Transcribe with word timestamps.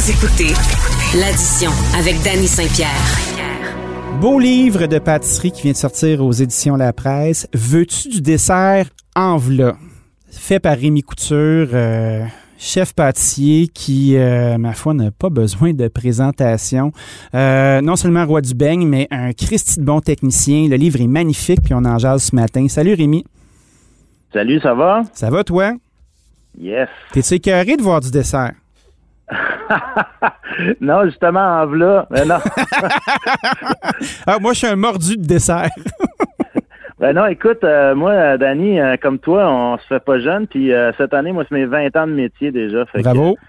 Vous 0.00 0.10
écoutez 0.12 0.54
l'addition 1.20 1.70
avec 1.94 2.22
Danny 2.22 2.46
Saint-Pierre. 2.46 4.18
Beau 4.18 4.38
livre 4.38 4.86
de 4.86 4.98
pâtisserie 4.98 5.52
qui 5.52 5.64
vient 5.64 5.72
de 5.72 5.76
sortir 5.76 6.24
aux 6.24 6.32
éditions 6.32 6.76
La 6.76 6.94
Presse. 6.94 7.46
Veux-tu 7.52 8.08
du 8.08 8.22
dessert? 8.22 8.86
En 9.14 9.36
v'là? 9.36 9.76
Fait 10.30 10.58
par 10.58 10.78
Rémi 10.78 11.02
Couture, 11.02 11.68
euh, 11.74 12.24
chef 12.58 12.94
pâtissier 12.94 13.68
qui, 13.68 14.16
euh, 14.16 14.56
ma 14.56 14.72
foi, 14.72 14.94
n'a 14.94 15.10
pas 15.10 15.28
besoin 15.28 15.74
de 15.74 15.88
présentation. 15.88 16.92
Euh, 17.34 17.82
non 17.82 17.96
seulement 17.96 18.24
roi 18.24 18.40
du 18.40 18.54
beigne, 18.54 18.86
mais 18.86 19.06
un 19.10 19.34
Christy 19.34 19.80
de 19.80 19.84
bon 19.84 20.00
technicien. 20.00 20.66
Le 20.66 20.76
livre 20.76 21.02
est 21.02 21.08
magnifique, 21.08 21.60
puis 21.62 21.74
on 21.74 21.84
en 21.84 21.98
jase 21.98 22.22
ce 22.22 22.34
matin. 22.34 22.66
Salut 22.68 22.94
Rémi. 22.94 23.26
Salut, 24.32 24.60
ça 24.60 24.72
va? 24.72 25.02
Ça 25.12 25.28
va 25.28 25.44
toi? 25.44 25.74
Yes. 26.58 26.88
T'es-tu 27.12 27.34
écœuré 27.34 27.76
de 27.76 27.82
voir 27.82 28.00
du 28.00 28.10
dessert? 28.10 28.54
non, 30.80 31.04
justement, 31.04 31.62
en 31.62 31.66
v'là. 31.66 32.06
Mais 32.10 32.24
non. 32.24 32.38
ah, 34.26 34.38
moi, 34.40 34.52
je 34.52 34.58
suis 34.58 34.66
un 34.66 34.76
mordu 34.76 35.16
de 35.16 35.26
dessert. 35.26 35.70
ben 36.98 37.14
non, 37.14 37.26
écoute, 37.26 37.62
euh, 37.64 37.94
moi, 37.94 38.36
Danny, 38.38 38.80
euh, 38.80 38.96
comme 39.00 39.18
toi, 39.18 39.48
on 39.48 39.78
se 39.78 39.86
fait 39.86 40.00
pas 40.00 40.18
jeune. 40.18 40.46
Puis 40.46 40.72
euh, 40.72 40.92
cette 40.98 41.14
année, 41.14 41.32
moi, 41.32 41.44
c'est 41.48 41.54
mes 41.54 41.66
20 41.66 41.96
ans 41.96 42.06
de 42.06 42.12
métier 42.12 42.50
déjà. 42.50 42.86
Fait 42.86 43.02
Bravo. 43.02 43.34
Que, 43.34 43.40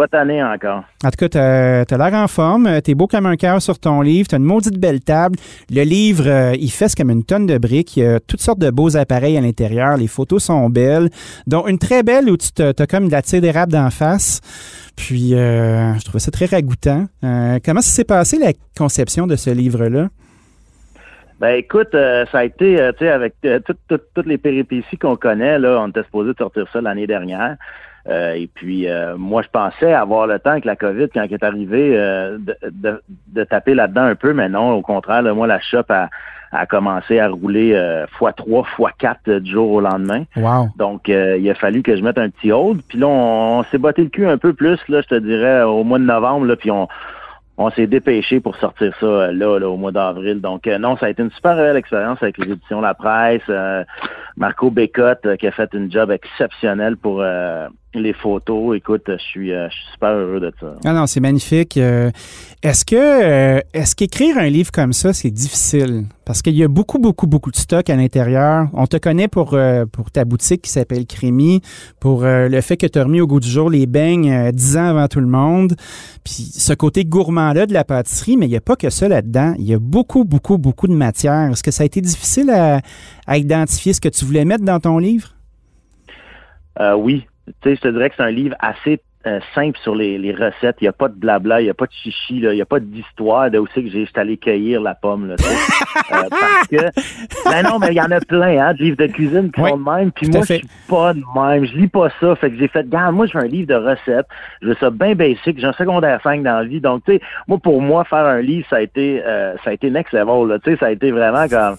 pas 0.00 0.08
tanné 0.08 0.42
encore. 0.42 0.84
En 1.04 1.10
tout 1.10 1.16
cas, 1.18 1.28
t'as 1.28 1.94
as, 1.94 2.10
l'air 2.10 2.14
en 2.14 2.26
forme. 2.26 2.80
T'es 2.80 2.94
beau 2.94 3.06
comme 3.06 3.26
un 3.26 3.36
cœur 3.36 3.60
sur 3.60 3.78
ton 3.78 4.00
livre. 4.00 4.28
T'as 4.28 4.38
une 4.38 4.44
maudite 4.44 4.78
belle 4.78 5.00
table. 5.00 5.36
Le 5.70 5.82
livre, 5.82 6.54
il 6.54 6.70
fesse 6.70 6.94
comme 6.94 7.10
une 7.10 7.24
tonne 7.24 7.46
de 7.46 7.58
briques. 7.58 7.96
Il 7.96 8.04
y 8.04 8.06
a 8.06 8.18
toutes 8.18 8.40
sortes 8.40 8.58
de 8.58 8.70
beaux 8.70 8.96
appareils 8.96 9.36
à 9.36 9.42
l'intérieur. 9.42 9.98
Les 9.98 10.06
photos 10.06 10.44
sont 10.44 10.70
belles. 10.70 11.10
dont 11.46 11.66
une 11.66 11.78
très 11.78 12.02
belle 12.02 12.30
où 12.30 12.36
tu 12.36 12.62
as 12.62 12.86
comme 12.86 13.08
de 13.08 13.12
la 13.12 13.20
tire 13.20 13.42
d'érable 13.42 13.72
d'en 13.72 13.90
face. 13.90 14.40
Puis, 14.96 15.34
euh, 15.34 15.94
je 15.94 16.04
trouvais 16.04 16.18
ça 16.18 16.30
très 16.30 16.46
ragoûtant. 16.46 17.06
Euh, 17.24 17.58
comment 17.64 17.80
ça 17.80 17.90
s'est 17.90 18.04
passé, 18.04 18.38
la 18.38 18.52
conception 18.76 19.26
de 19.26 19.36
ce 19.36 19.50
livre-là? 19.50 20.08
Ben 21.40 21.54
écoute, 21.54 21.94
euh, 21.94 22.26
ça 22.30 22.40
a 22.40 22.44
été, 22.44 22.76
tu 22.98 23.04
sais, 23.04 23.10
avec 23.10 23.34
toutes 23.88 24.26
les 24.26 24.36
péripéties 24.36 24.98
qu'on 24.98 25.16
connaît, 25.16 25.58
là, 25.58 25.80
on 25.82 25.88
était 25.88 26.02
supposé 26.02 26.32
sortir 26.36 26.66
ça 26.70 26.82
l'année 26.82 27.06
dernière. 27.06 27.56
Et 28.08 28.48
puis, 28.54 28.86
moi, 29.16 29.42
je 29.42 29.48
pensais 29.48 29.92
avoir 29.92 30.26
le 30.26 30.38
temps 30.38 30.50
avec 30.50 30.64
la 30.64 30.76
COVID, 30.76 31.08
quand 31.12 31.22
elle 31.22 31.32
est 31.32 31.44
arrivée, 31.44 31.90
de, 31.90 33.02
de, 33.28 33.44
taper 33.44 33.74
là-dedans 33.74 34.04
un 34.04 34.14
peu, 34.14 34.32
mais 34.32 34.48
non, 34.48 34.72
au 34.72 34.82
contraire, 34.82 35.22
moi, 35.34 35.46
la 35.46 35.60
shop 35.60 35.84
a, 35.90 36.08
a 36.52 36.66
commencé 36.66 37.20
à 37.20 37.28
rouler 37.28 37.74
x3, 38.20 38.64
x4 38.78 39.40
du 39.40 39.50
jour 39.50 39.70
au 39.70 39.80
lendemain. 39.80 40.24
Wow. 40.36 40.68
Donc, 40.76 41.08
il 41.08 41.50
a 41.50 41.54
fallu 41.54 41.82
que 41.82 41.96
je 41.96 42.02
mette 42.02 42.18
un 42.18 42.30
petit 42.30 42.52
hold. 42.52 42.82
Puis 42.88 42.98
là, 42.98 43.06
on, 43.06 43.62
s'est 43.64 43.78
botté 43.78 44.02
le 44.02 44.08
cul 44.08 44.26
un 44.26 44.38
peu 44.38 44.52
plus, 44.52 44.78
là, 44.88 45.02
je 45.02 45.08
te 45.08 45.18
dirais, 45.18 45.62
au 45.62 45.84
mois 45.84 45.98
de 45.98 46.04
novembre, 46.04 46.46
là, 46.46 46.56
puis 46.56 46.70
on, 46.70 46.88
on 47.60 47.70
s'est 47.70 47.86
dépêché 47.86 48.40
pour 48.40 48.56
sortir 48.56 48.92
ça 48.98 49.30
là, 49.32 49.58
là 49.58 49.68
au 49.68 49.76
mois 49.76 49.92
d'avril. 49.92 50.40
Donc, 50.40 50.66
non, 50.66 50.96
ça 50.96 51.06
a 51.06 51.10
été 51.10 51.22
une 51.22 51.30
super 51.30 51.56
belle 51.56 51.76
expérience 51.76 52.22
avec 52.22 52.38
les 52.38 52.52
éditions 52.52 52.80
La 52.80 52.94
Presse. 52.94 53.42
Marco 54.36 54.70
Bécotte 54.70 55.36
qui 55.36 55.46
a 55.46 55.50
fait 55.50 55.68
une 55.74 55.92
job 55.92 56.10
exceptionnel 56.10 56.96
pour 56.96 57.22
les 57.94 58.12
photos. 58.12 58.76
Écoute, 58.76 59.02
je 59.06 59.16
suis, 59.16 59.48
je 59.50 59.68
suis 59.70 59.92
super 59.92 60.10
heureux 60.10 60.40
de 60.40 60.52
ça. 60.60 60.74
Ah 60.84 60.92
non, 60.92 61.06
c'est 61.06 61.20
magnifique. 61.20 61.76
est-ce 61.76 62.84
que 62.84 63.60
est-ce 63.72 63.96
qu'écrire 63.96 64.38
un 64.38 64.48
livre 64.48 64.70
comme 64.70 64.92
ça, 64.92 65.12
c'est 65.12 65.30
difficile? 65.30 66.04
Parce 66.24 66.42
qu'il 66.42 66.54
y 66.54 66.62
a 66.62 66.68
beaucoup, 66.68 66.98
beaucoup, 66.98 67.26
beaucoup 67.26 67.50
de 67.50 67.56
stock 67.56 67.90
à 67.90 67.96
l'intérieur. 67.96 68.68
On 68.72 68.86
te 68.86 68.96
connaît 68.96 69.26
pour, 69.26 69.58
pour 69.90 70.10
ta 70.12 70.24
boutique 70.24 70.62
qui 70.62 70.70
s'appelle 70.70 71.04
Crémy, 71.06 71.60
pour 71.98 72.22
le 72.22 72.60
fait 72.60 72.76
que 72.76 72.86
tu 72.86 72.98
as 73.00 73.04
remis 73.04 73.20
au 73.20 73.26
goût 73.26 73.40
du 73.40 73.48
jour 73.48 73.68
les 73.68 73.86
beignes 73.86 74.52
dix 74.52 74.76
ans 74.76 74.86
avant 74.86 75.08
tout 75.08 75.20
le 75.20 75.26
monde. 75.26 75.74
Puis 76.24 76.34
ce 76.34 76.72
côté 76.72 77.04
gourmand-là 77.04 77.66
de 77.66 77.72
la 77.72 77.82
pâtisserie, 77.82 78.36
mais 78.36 78.46
il 78.46 78.50
n'y 78.50 78.56
a 78.56 78.60
pas 78.60 78.76
que 78.76 78.90
ça 78.90 79.08
là-dedans. 79.08 79.54
Il 79.58 79.64
y 79.64 79.74
a 79.74 79.78
beaucoup, 79.80 80.24
beaucoup, 80.24 80.58
beaucoup 80.58 80.86
de 80.86 80.94
matière. 80.94 81.50
Est-ce 81.50 81.64
que 81.64 81.72
ça 81.72 81.82
a 81.82 81.86
été 81.86 82.00
difficile 82.00 82.50
à, 82.50 82.80
à 83.26 83.38
identifier 83.38 83.92
ce 83.92 84.00
que 84.00 84.08
tu 84.08 84.24
voulais 84.24 84.44
mettre 84.44 84.64
dans 84.64 84.78
ton 84.78 84.98
livre? 84.98 85.34
Euh, 86.78 86.94
oui. 86.94 87.26
Tu 87.62 87.70
sais, 87.70 87.76
je 87.76 87.80
te 87.80 87.88
dirais 87.88 88.10
que 88.10 88.16
c'est 88.16 88.22
un 88.22 88.30
livre 88.30 88.56
assez 88.58 89.00
euh, 89.26 89.38
simple 89.54 89.78
sur 89.82 89.94
les, 89.94 90.16
les 90.16 90.32
recettes. 90.32 90.76
Il 90.80 90.84
n'y 90.84 90.88
a 90.88 90.94
pas 90.94 91.08
de 91.08 91.14
blabla, 91.14 91.60
il 91.60 91.64
n'y 91.64 91.70
a 91.70 91.74
pas 91.74 91.84
de 91.84 91.92
chichi, 91.92 92.38
il 92.38 92.48
n'y 92.48 92.62
a 92.62 92.64
pas 92.64 92.80
d'histoire 92.80 93.50
de 93.50 93.58
aussi 93.58 93.84
que 93.84 93.90
j'ai 93.90 94.08
allé 94.14 94.38
cueillir 94.38 94.80
la 94.80 94.94
pomme. 94.94 95.28
Là, 95.28 95.34
euh, 95.34 96.22
parce 96.30 96.68
que, 96.68 97.50
ben 97.50 97.62
non, 97.62 97.78
mais 97.78 97.88
il 97.88 97.96
y 97.96 98.00
en 98.00 98.10
a 98.10 98.20
plein, 98.20 98.58
hein, 98.58 98.72
de 98.72 98.82
livres 98.82 98.96
de 98.96 99.08
cuisine 99.08 99.52
qui 99.52 99.60
sont 99.60 99.76
de 99.76 99.90
même. 99.90 100.10
Puis 100.10 100.30
moi, 100.30 100.40
je 100.48 100.54
suis 100.54 100.68
pas 100.88 101.12
de 101.12 101.22
même. 101.34 101.66
Je 101.66 101.76
lis 101.76 101.88
pas 101.88 102.08
ça. 102.18 102.34
Fait 102.36 102.50
que 102.50 102.56
j'ai 102.56 102.68
fait, 102.68 102.80
regarde, 102.80 103.14
moi, 103.14 103.26
je 103.26 103.36
veux 103.36 103.44
un 103.44 103.48
livre 103.48 103.68
de 103.68 103.74
recettes. 103.74 104.26
Je 104.62 104.68
veux 104.68 104.76
ça 104.80 104.88
bien 104.88 105.14
basic. 105.14 105.58
J'ai 105.58 105.66
un 105.66 105.74
secondaire 105.74 106.18
5 106.22 106.42
dans 106.42 106.56
la 106.56 106.64
vie. 106.64 106.80
Donc, 106.80 107.04
tu 107.04 107.12
sais, 107.12 107.20
moi, 107.46 107.58
pour 107.58 107.82
moi, 107.82 108.04
faire 108.04 108.24
un 108.24 108.40
livre, 108.40 108.66
ça 108.70 108.76
a 108.76 108.80
été, 108.80 109.22
euh, 109.22 109.54
ça 109.64 109.68
a 109.68 109.72
été 109.74 109.90
next 109.90 110.14
level. 110.14 110.48
Là, 110.48 110.58
tu 110.60 110.70
sais, 110.70 110.78
ça 110.78 110.86
a 110.86 110.90
été 110.92 111.10
vraiment 111.10 111.46
comme 111.46 111.76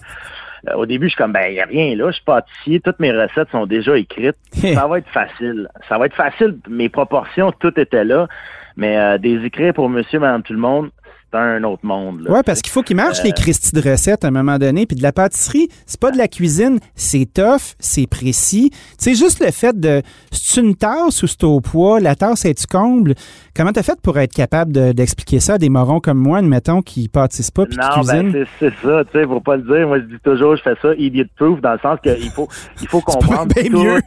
euh, 0.68 0.74
au 0.74 0.86
début, 0.86 1.06
je 1.06 1.10
suis 1.10 1.18
comme, 1.18 1.32
ben, 1.32 1.46
il 1.48 1.54
n'y 1.54 1.60
a 1.60 1.66
rien 1.66 1.96
là, 1.96 2.08
je 2.08 2.16
suis 2.16 2.24
pâtissier, 2.24 2.80
toutes 2.80 3.00
mes 3.00 3.12
recettes 3.12 3.50
sont 3.50 3.66
déjà 3.66 3.96
écrites. 3.96 4.36
ça 4.52 4.86
va 4.86 4.98
être 4.98 5.08
facile. 5.08 5.68
Ça 5.88 5.98
va 5.98 6.06
être 6.06 6.14
facile. 6.14 6.56
Mes 6.68 6.88
proportions, 6.88 7.52
tout 7.52 7.78
était 7.78 8.04
là. 8.04 8.28
Mais 8.76 8.96
euh, 8.96 9.18
des 9.18 9.44
écrits 9.44 9.72
pour 9.72 9.88
monsieur, 9.88 10.18
madame, 10.18 10.42
tout 10.42 10.54
le 10.54 10.58
monde, 10.58 10.90
c'est 11.32 11.38
un 11.38 11.64
autre 11.64 11.84
monde. 11.84 12.26
Oui, 12.28 12.40
parce 12.44 12.60
qu'il 12.60 12.72
faut 12.72 12.82
qu'il 12.82 12.96
marche 12.96 13.22
les 13.22 13.30
euh, 13.30 13.34
Christie 13.34 13.72
de 13.72 13.80
recettes 13.80 14.24
à 14.24 14.28
un 14.28 14.30
moment 14.30 14.58
donné. 14.58 14.86
Puis 14.86 14.96
de 14.96 15.02
la 15.02 15.12
pâtisserie, 15.12 15.68
c'est 15.86 16.00
pas 16.00 16.10
de 16.10 16.18
la 16.18 16.28
cuisine, 16.28 16.78
c'est 16.94 17.26
tough, 17.32 17.74
c'est 17.78 18.06
précis. 18.06 18.70
C'est 18.98 19.14
juste 19.14 19.44
le 19.44 19.50
fait 19.50 19.78
de. 19.78 20.02
C'est 20.30 20.60
une 20.60 20.76
tasse 20.76 21.22
ou 21.22 21.26
c'est 21.26 21.44
au 21.44 21.60
poids, 21.60 22.00
la 22.00 22.14
tasse 22.14 22.44
est-tu 22.44 22.66
comble? 22.66 23.14
Comment 23.56 23.72
t'as 23.72 23.82
fait 23.82 24.00
pour 24.00 24.18
être 24.18 24.34
capable 24.34 24.72
d'expliquer 24.94 25.40
ça 25.40 25.54
à 25.54 25.58
des 25.58 25.68
morons 25.68 26.00
comme 26.00 26.18
moi, 26.18 26.38
admettons, 26.38 26.82
qui 26.82 27.08
pâtissent 27.08 27.50
pas 27.50 27.64
puis 27.66 27.76
qui 27.76 27.78
ben, 27.78 27.94
cuisinent? 27.94 28.32
Ben 28.32 28.46
c'est 28.58 28.74
ça, 28.82 29.04
tu 29.04 29.18
sais, 29.18 29.26
faut 29.26 29.40
pas 29.40 29.56
le 29.56 29.62
dire. 29.62 29.88
Moi, 29.88 30.00
je 30.00 30.04
dis 30.04 30.20
toujours, 30.22 30.56
je 30.56 30.62
fais 30.62 30.74
ça 30.82 30.94
idiot 30.96 31.24
proof 31.36 31.60
dans 31.60 31.72
le 31.72 31.78
sens 31.78 31.98
qu'il 32.02 32.30
faut, 32.30 32.48
il 32.80 32.88
faut 32.88 33.00
comprendre. 33.06 33.52
C'est 33.56 33.70
mieux. 33.70 34.00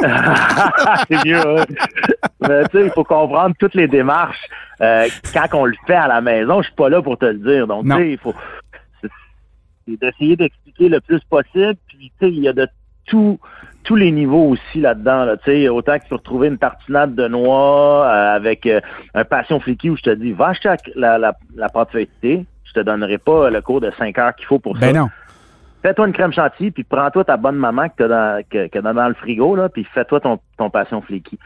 c'est 1.08 1.24
mieux, 1.24 1.58
hein? 1.58 1.64
Mais 2.46 2.64
tu 2.64 2.78
sais, 2.78 2.84
il 2.86 2.90
faut 2.90 3.04
comprendre 3.04 3.54
toutes 3.58 3.74
les 3.74 3.88
démarches. 3.88 4.40
Euh, 4.80 5.06
quand 5.32 5.46
on 5.52 5.64
le 5.64 5.74
fait 5.86 5.94
à 5.94 6.08
la 6.08 6.20
maison, 6.20 6.62
je 6.62 6.66
suis 6.66 6.76
pas 6.76 6.88
là 6.88 7.02
pour 7.02 7.18
te 7.18 7.26
le 7.26 7.38
dire. 7.38 7.66
Donc, 7.66 7.84
tu 7.84 7.92
sais, 7.92 8.10
il 8.12 8.18
faut 8.18 8.34
d'essayer 9.86 10.36
d'expliquer 10.36 10.88
le 10.88 11.00
plus 11.00 11.20
possible. 11.24 11.76
Puis, 11.88 12.12
tu 12.18 12.26
sais, 12.26 12.32
il 12.32 12.40
y 12.40 12.48
a 12.48 12.52
de 12.52 12.66
tout 13.06 13.38
tous 13.84 13.96
les 13.96 14.10
niveaux 14.10 14.48
aussi 14.48 14.80
là-dedans. 14.80 15.24
Là, 15.24 15.36
autant 15.72 15.98
que 15.98 16.08
tu 16.08 16.14
retrouver 16.14 16.48
une 16.48 16.58
tartinade 16.58 17.14
de 17.14 17.28
noix 17.28 18.06
euh, 18.06 18.34
avec 18.34 18.66
euh, 18.66 18.80
un 19.14 19.24
passion 19.24 19.60
flicky 19.60 19.90
où 19.90 19.96
je 19.96 20.02
te 20.02 20.10
dis, 20.10 20.32
va 20.32 20.48
acheter 20.48 20.74
la, 20.96 21.18
la, 21.18 21.36
la 21.54 21.68
pâte 21.68 21.90
feuilletée. 21.92 22.46
Je 22.64 22.72
te 22.72 22.80
donnerai 22.80 23.18
pas 23.18 23.50
le 23.50 23.60
cours 23.60 23.82
de 23.82 23.92
5 23.98 24.18
heures 24.18 24.34
qu'il 24.34 24.46
faut 24.46 24.58
pour 24.58 24.74
ben 24.74 24.92
ça. 24.92 25.00
Non. 25.00 25.08
Fais-toi 25.84 26.06
une 26.06 26.14
crème 26.14 26.32
chantilly, 26.32 26.70
puis 26.70 26.82
prends-toi 26.82 27.24
ta 27.24 27.36
bonne 27.36 27.56
maman 27.56 27.90
que 27.90 28.02
tu 28.02 28.08
dans, 28.08 28.42
que, 28.48 28.78
dans, 28.78 29.08
le 29.08 29.12
frigo, 29.12 29.54
là, 29.54 29.68
puis 29.68 29.84
fais-toi 29.84 30.18
ton, 30.18 30.38
ton 30.56 30.70
passion 30.70 31.02
flicky. 31.02 31.38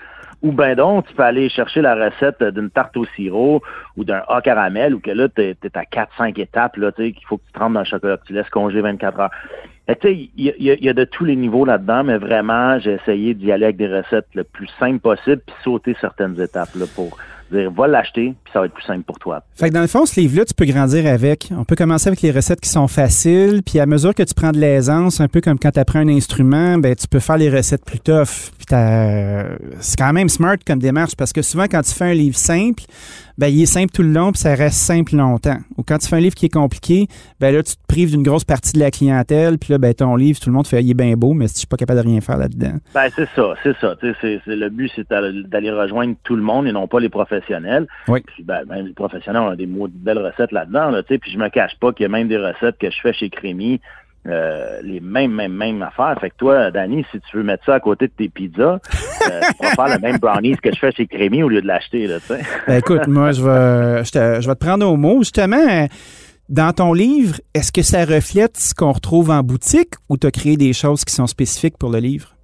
Ou 0.43 0.53
ben 0.53 0.76
donc, 0.76 1.09
tu 1.09 1.15
peux 1.15 1.25
aller 1.25 1.49
chercher 1.49 1.81
la 1.81 1.97
recette 1.97 2.41
d'une 2.44 2.71
tarte 2.71 2.97
au 2.97 3.04
sirop 3.16 3.62
ou 3.97 4.04
d'un 4.04 4.22
A 4.28 4.41
caramel, 4.41 4.94
ou 4.94 5.00
que 5.00 5.10
là, 5.10 5.28
tu 5.28 5.43
es, 5.43 5.56
à 5.75 5.82
4-5 5.82 6.41
étapes, 6.41 6.77
là, 6.77 6.93
qu'il 6.93 7.16
faut 7.28 7.38
que 7.38 7.47
tu 7.47 7.53
trempes 7.53 7.72
dans 7.72 7.81
le 7.81 7.84
chocolat, 7.84 8.16
que 8.16 8.27
tu 8.27 8.32
laisses 8.32 8.48
congeler 8.50 8.81
24 8.81 9.19
heures. 9.19 9.31
Tu 9.88 9.94
sais, 10.03 10.31
il 10.37 10.54
y, 10.60 10.88
a, 10.88 10.93
de 10.93 11.04
tous 11.04 11.25
les 11.25 11.34
niveaux 11.34 11.65
là-dedans, 11.65 12.04
mais 12.04 12.19
vraiment, 12.19 12.78
j'ai 12.78 12.93
essayé 12.93 13.34
d'y 13.34 13.50
aller 13.50 13.65
avec 13.65 13.77
des 13.77 13.88
recettes 13.88 14.28
le 14.34 14.44
plus 14.44 14.69
simple 14.78 15.00
possible, 15.00 15.43
puis 15.44 15.56
sauter 15.65 15.97
certaines 16.00 16.41
étapes 16.41 16.77
là, 16.77 16.84
pour 16.94 17.19
dire 17.53 17.70
va 17.70 17.86
l'acheter, 17.86 18.34
puis 18.44 18.53
ça 18.53 18.60
va 18.60 18.66
être 18.66 18.75
plus 18.75 18.84
simple 18.84 19.03
pour 19.03 19.19
toi. 19.19 19.42
Fait 19.54 19.69
que 19.69 19.75
dans 19.75 19.81
le 19.81 19.86
fond, 19.86 20.06
ce 20.06 20.20
livre-là, 20.20 20.44
tu 20.44 20.54
peux 20.54 20.64
grandir 20.64 21.06
avec. 21.06 21.50
On 21.56 21.64
peut 21.64 21.76
commencer 21.76 22.09
avec 22.09 22.22
les 22.22 22.31
recettes 22.31 22.60
qui 22.60 22.69
sont 22.69 22.88
faciles, 22.88 23.62
puis 23.64 23.81
à 23.81 23.86
mesure 23.86 24.14
que 24.14 24.22
tu 24.22 24.34
prends 24.34 24.53
de 24.53 24.59
l'aisance, 24.59 25.20
un 25.20 25.28
peu 25.28 25.41
comme 25.41 25.59
quand 25.59 25.70
tu 25.70 25.81
apprends 25.81 26.00
un 26.00 26.09
instrument, 26.09 26.78
ben 26.78 26.94
tu 26.94 27.09
peux 27.09 27.20
faire 27.20 27.38
les 27.38 27.50
recettes 27.50 27.84
plus 27.84 28.00
tough. 28.00 28.53
Puis 28.59 28.66
c'est 29.81 29.98
quand 29.98 30.12
même 30.12 30.28
smart 30.28 30.56
comme 30.66 30.78
démarche 30.78 31.16
parce 31.16 31.33
que 31.33 31.42
souvent 31.42 31.65
quand 31.65 31.83
tu 31.83 31.92
fais 31.92 32.04
un 32.04 32.15
livre 32.15 32.36
simple, 32.36 32.83
ben, 33.39 33.47
il 33.47 33.63
est 33.63 33.67
simple 33.67 33.93
tout 33.93 34.03
le 34.03 34.11
long, 34.11 34.33
puis 34.33 34.41
ça 34.41 34.55
reste 34.55 34.79
simple 34.79 35.15
longtemps. 35.15 35.59
Ou 35.77 35.85
quand 35.85 35.99
tu 35.99 36.09
fais 36.09 36.17
un 36.17 36.21
livre 36.21 36.35
qui 36.35 36.47
est 36.47 36.53
compliqué, 36.53 37.07
ben 37.41 37.55
là, 37.55 37.63
tu 37.63 37.77
te 37.77 37.87
prives 37.87 38.11
d'une 38.11 38.25
grosse 38.25 38.45
partie 38.45 38.73
de 38.73 38.81
la 38.81 38.91
clientèle, 38.91 39.59
puis 39.59 39.73
là, 39.73 39.79
ben, 39.79 39.95
ton 39.95 40.17
livre, 40.17 40.41
tout 40.41 40.51
le 40.51 40.57
monde 40.57 40.67
fait, 40.67 40.83
il 40.83 40.91
est 40.91 40.95
bien 40.95 41.15
beau, 41.15 41.35
mais 41.35 41.47
si 41.47 41.55
je 41.55 41.59
suis 41.61 41.67
pas 41.69 41.77
capable 41.77 42.03
de 42.03 42.09
rien 42.09 42.21
faire 42.21 42.37
là-dedans. 42.37 42.79
Ben, 42.93 43.09
c'est 43.15 43.29
ça, 43.37 43.55
c'est 43.63 43.77
ça. 43.79 43.95
C'est, 44.21 44.41
le 44.47 44.69
but, 44.69 44.91
c'est 44.95 45.09
d'aller 45.09 45.71
rejoindre 45.71 46.17
tout 46.25 46.35
le 46.35 46.43
monde 46.43 46.67
et 46.67 46.73
non 46.73 46.89
pas 46.89 46.99
les 46.99 47.09
professionnels. 47.09 47.87
Oui. 48.09 48.21
Puis, 48.27 48.43
ben, 48.43 48.65
même 48.65 48.87
les 48.87 48.93
professionnels 48.93 49.43
ont 49.43 49.55
des 49.55 49.67
mots, 49.67 49.87
de 49.87 49.95
belles 49.95 50.19
recettes 50.19 50.53
là-dedans, 50.53 50.91
là, 50.91 51.03
puis 51.05 51.31
je 51.31 51.39
me 51.39 51.49
cache 51.49 51.79
pas 51.81 51.93
qu'il 51.93 52.03
y 52.03 52.07
a 52.07 52.09
même 52.09 52.29
des 52.29 52.39
recettes 52.39 52.77
que 52.79 52.91
je 52.91 53.01
fais 53.01 53.13
chez 53.13 53.31
Crémy, 53.31 53.81
euh, 54.26 54.80
les 54.82 55.00
mêmes, 55.00 55.32
mêmes, 55.32 55.53
mêmes 55.54 55.82
affaires. 55.82 56.16
Fait 56.20 56.30
que 56.30 56.36
toi, 56.36 56.70
Danny, 56.70 57.04
si 57.10 57.20
tu 57.20 57.36
veux 57.36 57.42
mettre 57.42 57.65
ça 57.65 57.74
à 57.74 57.80
côté 57.80 58.09
de 58.09 58.12
tes 58.12 58.28
pizzas, 58.28 58.78
euh, 58.78 59.41
tu 59.59 59.65
vas 59.65 59.70
faire 59.70 59.94
le 59.94 60.00
même 60.00 60.18
brownies 60.18 60.56
que 60.56 60.72
je 60.72 60.78
fais 60.78 60.92
chez 60.92 61.06
Crémy 61.06 61.42
au 61.42 61.48
lieu 61.48 61.62
de 61.62 61.66
l'acheter, 61.66 62.06
là, 62.06 62.20
tu 62.20 62.26
sais. 62.26 62.41
Ben, 62.66 62.78
écoute, 62.78 63.06
moi, 63.06 63.32
je 63.32 63.42
vais, 63.42 64.04
je, 64.04 64.10
te, 64.10 64.41
je 64.41 64.48
vais 64.48 64.54
te 64.54 64.65
prendre 64.65 64.86
au 64.86 64.97
mot. 64.97 65.18
Justement, 65.20 65.86
dans 66.48 66.72
ton 66.72 66.92
livre, 66.92 67.36
est-ce 67.54 67.72
que 67.72 67.82
ça 67.82 68.04
reflète 68.04 68.56
ce 68.56 68.74
qu'on 68.74 68.92
retrouve 68.92 69.30
en 69.30 69.42
boutique 69.42 69.94
ou 70.09 70.16
tu 70.16 70.26
as 70.26 70.30
créé 70.30 70.56
des 70.56 70.72
choses 70.72 71.04
qui 71.04 71.15
sont 71.15 71.26
spécifiques 71.26 71.78
pour 71.78 71.91
le 71.91 71.98
livre? 71.98 72.34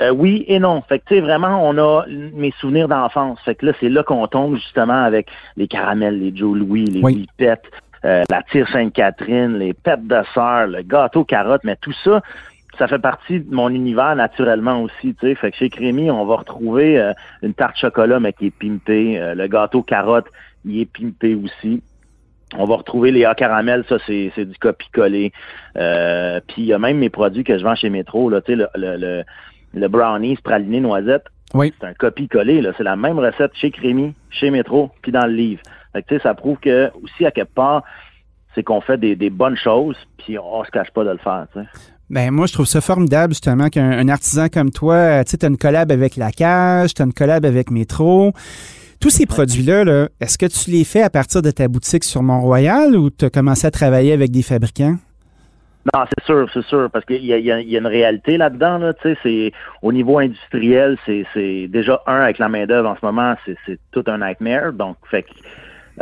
Euh, 0.00 0.10
oui 0.10 0.44
et 0.48 0.58
non. 0.58 0.82
Fait 0.88 0.98
que, 0.98 1.04
tu 1.06 1.14
sais, 1.14 1.20
vraiment, 1.20 1.68
on 1.68 1.76
a 1.78 2.04
mes 2.08 2.52
souvenirs 2.60 2.88
d'enfance. 2.88 3.38
Fait 3.44 3.54
que 3.54 3.66
là, 3.66 3.72
c'est 3.78 3.88
là 3.88 4.02
qu'on 4.02 4.26
tombe 4.26 4.56
justement 4.56 5.04
avec 5.04 5.28
les 5.56 5.68
caramels, 5.68 6.18
les 6.18 6.34
Joe 6.34 6.56
Louis, 6.56 6.84
les 6.86 7.00
Oui. 7.02 7.26
Whippets, 7.38 7.62
euh, 8.04 8.22
la 8.30 8.42
tire 8.42 8.68
Sainte-Catherine, 8.68 9.58
les 9.58 9.74
pêtes 9.74 10.06
de 10.06 10.20
sœur, 10.34 10.66
le 10.66 10.82
gâteau 10.82 11.24
carotte, 11.24 11.62
mais 11.64 11.76
tout 11.76 11.94
ça, 12.04 12.22
ça 12.78 12.88
fait 12.88 12.98
partie 12.98 13.40
de 13.40 13.54
mon 13.54 13.68
univers 13.68 14.16
naturellement 14.16 14.82
aussi, 14.82 15.14
tu 15.14 15.28
sais. 15.28 15.34
Fait 15.34 15.50
que 15.50 15.56
chez 15.56 15.68
Crémy, 15.68 16.10
on 16.10 16.24
va 16.24 16.36
retrouver 16.36 16.98
euh, 16.98 17.12
une 17.42 17.54
tarte 17.54 17.76
chocolat, 17.76 18.18
mais 18.18 18.32
qui 18.32 18.46
est 18.46 18.50
pimpée. 18.50 19.20
Euh, 19.20 19.34
le 19.34 19.46
gâteau 19.46 19.82
carotte, 19.82 20.26
il 20.64 20.80
est 20.80 20.90
pimpé 20.90 21.34
aussi. 21.34 21.82
On 22.56 22.64
va 22.64 22.76
retrouver 22.76 23.12
les 23.12 23.24
A 23.24 23.34
caramel, 23.34 23.84
ça 23.88 23.96
c'est 24.06 24.30
c'est 24.34 24.44
du 24.44 24.58
copie-collé. 24.58 25.32
Euh, 25.76 26.40
puis 26.46 26.62
il 26.62 26.66
y 26.66 26.72
a 26.72 26.78
même 26.78 26.98
mes 26.98 27.08
produits 27.10 27.44
que 27.44 27.56
je 27.56 27.64
vends 27.64 27.74
chez 27.74 27.88
Métro, 27.88 28.28
là, 28.28 28.40
tu 28.40 28.52
sais, 28.52 28.56
le, 28.56 28.68
le, 28.74 28.96
le, 28.96 29.22
le 29.74 29.88
brownies 29.88 30.36
praliné 30.36 30.80
noisette. 30.80 31.24
Oui. 31.54 31.72
C'est 31.78 31.86
un 31.86 31.94
copie-collé, 31.94 32.62
là. 32.62 32.72
C'est 32.76 32.84
la 32.84 32.96
même 32.96 33.18
recette 33.18 33.52
chez 33.54 33.70
Crémy, 33.70 34.14
chez 34.30 34.50
Métro, 34.50 34.90
puis 35.02 35.12
dans 35.12 35.26
le 35.26 35.32
livre. 35.32 35.62
Fait 35.92 36.02
que, 36.02 36.08
tu 36.08 36.16
sais, 36.16 36.22
ça 36.22 36.34
prouve 36.34 36.58
que, 36.58 36.90
aussi, 37.02 37.26
à 37.26 37.30
quelque 37.30 37.54
part, 37.54 37.82
c'est 38.54 38.62
qu'on 38.62 38.80
fait 38.80 38.98
des, 38.98 39.16
des 39.16 39.30
bonnes 39.30 39.56
choses, 39.56 39.96
puis 40.18 40.38
on 40.38 40.64
se 40.64 40.70
cache 40.70 40.90
pas 40.90 41.04
de 41.04 41.10
le 41.10 41.18
faire. 41.18 41.46
Ben 42.10 42.30
moi, 42.30 42.46
je 42.46 42.52
trouve 42.52 42.66
ça 42.66 42.80
formidable, 42.80 43.32
justement, 43.32 43.68
qu'un 43.68 43.90
un 43.90 44.08
artisan 44.08 44.48
comme 44.48 44.70
toi, 44.70 44.94
euh, 44.94 45.24
tu 45.24 45.30
sais, 45.30 45.38
tu 45.38 45.46
as 45.46 45.48
une 45.48 45.56
collab 45.56 45.90
avec 45.90 46.16
La 46.16 46.30
Cage, 46.30 46.94
tu 46.94 47.02
as 47.02 47.04
une 47.06 47.14
collab 47.14 47.46
avec 47.46 47.70
Métro. 47.70 48.32
Tous 49.00 49.10
ces 49.10 49.26
produits-là, 49.26 49.84
là, 49.84 50.08
est-ce 50.20 50.38
que 50.38 50.46
tu 50.46 50.70
les 50.70 50.84
fais 50.84 51.02
à 51.02 51.10
partir 51.10 51.42
de 51.42 51.50
ta 51.50 51.66
boutique 51.68 52.04
sur 52.04 52.22
Mont-Royal 52.22 52.96
ou 52.96 53.10
tu 53.10 53.24
as 53.24 53.30
commencé 53.30 53.66
à 53.66 53.70
travailler 53.70 54.12
avec 54.12 54.30
des 54.30 54.42
fabricants? 54.42 54.96
Non, 55.92 56.04
c'est 56.06 56.24
sûr, 56.24 56.48
c'est 56.54 56.64
sûr, 56.66 56.88
parce 56.92 57.04
qu'il 57.04 57.24
y 57.24 57.32
a, 57.32 57.38
y, 57.38 57.50
a, 57.50 57.60
il 57.60 57.68
y 57.68 57.74
a 57.74 57.80
une 57.80 57.88
réalité 57.88 58.36
là-dedans, 58.36 58.78
là, 58.78 58.94
tu 58.94 59.02
sais, 59.02 59.18
c'est 59.24 59.52
au 59.82 59.90
niveau 59.90 60.18
industriel, 60.18 60.96
c'est, 61.04 61.66
déjà 61.66 62.00
un 62.06 62.20
avec 62.20 62.38
la 62.38 62.48
main 62.48 62.66
d'œuvre 62.66 62.90
en 62.90 62.94
ce 62.94 63.04
moment, 63.04 63.34
c'est, 63.44 63.56
c'est 63.66 63.80
tout 63.90 64.04
un 64.06 64.18
nightmare, 64.18 64.74
donc 64.74 64.96
fait 65.10 65.24
que, 65.24 65.30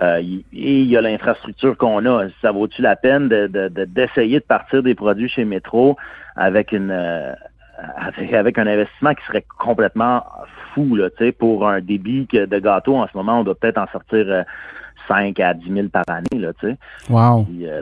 euh, 0.01 0.19
et 0.21 0.43
il 0.53 0.87
y 0.87 0.97
a 0.97 1.01
l'infrastructure 1.01 1.77
qu'on 1.77 2.05
a. 2.07 2.27
Ça 2.43 2.53
vaut-tu 2.53 2.83
la 2.83 2.97
peine 2.97 3.29
de, 3.29 3.47
de- 3.49 3.69
de- 3.69 3.85
d'essayer 3.85 4.39
de 4.39 4.45
partir 4.45 4.83
des 4.83 4.95
produits 4.95 5.29
chez 5.29 5.45
Métro 5.45 5.97
avec 6.37 6.73
une 6.73 6.91
euh, 6.93 7.33
avec, 7.97 8.33
avec 8.33 8.59
un 8.59 8.67
investissement 8.67 9.15
qui 9.15 9.25
serait 9.27 9.45
complètement 9.59 10.25
fou 10.75 10.95
là, 10.97 11.11
tu 11.11 11.25
sais, 11.25 11.33
pour 11.33 11.67
un 11.69 11.81
débit 11.81 12.27
que 12.27 12.45
de 12.47 12.59
gâteau 12.59 12.97
en 12.97 13.07
ce 13.09 13.17
moment, 13.17 13.41
on 13.41 13.45
doit 13.45 13.55
peut-être 13.55 13.79
en 13.79 13.87
sortir 13.89 14.25
euh, 14.29 14.43
5 15.09 15.41
à 15.41 15.55
10 15.55 15.73
000 15.73 15.89
par 15.89 16.05
année, 16.09 16.27
là, 16.41 16.53
tu 16.61 16.69
sais. 16.69 16.77
Wow. 17.09 17.45
Puis, 17.45 17.67
euh, 17.67 17.81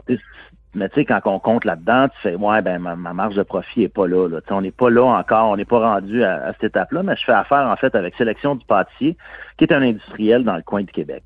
mais 0.75 0.89
tu 0.91 0.97
sais, 0.97 1.05
quand 1.05 1.21
on 1.25 1.39
compte 1.39 1.65
là-dedans, 1.65 2.09
tu 2.09 2.17
fais 2.23 2.35
ouais, 2.37 2.63
ben 2.63 2.79
ma, 2.79 2.95
ma 2.95 3.13
marge 3.13 3.35
de 3.35 3.43
profit 3.43 3.83
est 3.83 3.89
pas 3.89 4.07
là. 4.07 4.29
là. 4.29 4.39
On 4.51 4.61
n'est 4.61 4.71
pas 4.71 4.91
là 4.91 5.05
encore, 5.05 5.51
on 5.51 5.57
n'est 5.57 5.65
pas 5.65 5.81
rendu 5.81 6.23
à, 6.23 6.47
à 6.47 6.53
cette 6.53 6.65
étape-là, 6.65 7.03
mais 7.03 7.17
je 7.17 7.25
fais 7.25 7.33
affaire 7.33 7.67
en 7.67 7.77
fait 7.77 7.95
avec 7.95 8.15
Sélection 8.17 8.55
du 8.55 8.65
pâtissier, 8.67 9.17
qui 9.57 9.65
est 9.65 9.73
un 9.73 9.83
industriel 9.83 10.45
dans 10.45 10.57
le 10.57 10.63
coin 10.63 10.83
de 10.83 10.91
Québec. 10.91 11.25